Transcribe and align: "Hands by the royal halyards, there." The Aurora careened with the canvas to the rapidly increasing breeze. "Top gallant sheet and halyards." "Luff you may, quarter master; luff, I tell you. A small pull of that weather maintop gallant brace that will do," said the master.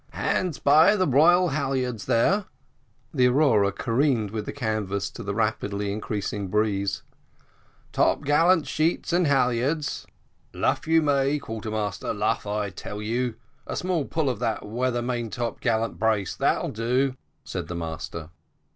"Hands 0.13 0.57
by 0.57 0.95
the 0.95 1.05
royal 1.05 1.49
halyards, 1.49 2.05
there." 2.05 2.45
The 3.13 3.27
Aurora 3.27 3.71
careened 3.71 4.31
with 4.31 4.47
the 4.47 4.51
canvas 4.51 5.11
to 5.11 5.21
the 5.21 5.35
rapidly 5.35 5.91
increasing 5.91 6.47
breeze. 6.47 7.03
"Top 7.91 8.23
gallant 8.23 8.65
sheet 8.65 9.13
and 9.13 9.27
halyards." 9.27 10.07
"Luff 10.55 10.87
you 10.87 11.03
may, 11.03 11.37
quarter 11.37 11.69
master; 11.69 12.15
luff, 12.15 12.47
I 12.47 12.71
tell 12.71 12.99
you. 12.99 13.35
A 13.67 13.75
small 13.75 14.05
pull 14.05 14.27
of 14.27 14.39
that 14.39 14.65
weather 14.65 15.03
maintop 15.03 15.59
gallant 15.59 15.99
brace 15.99 16.35
that 16.35 16.63
will 16.63 16.71
do," 16.71 17.15
said 17.43 17.67
the 17.67 17.75
master. 17.75 18.31